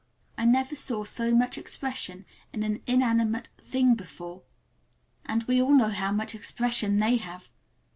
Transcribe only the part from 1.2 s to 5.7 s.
much expression in an inanimate thing before, and we